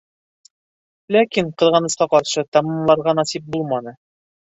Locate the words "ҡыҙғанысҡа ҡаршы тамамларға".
1.63-3.19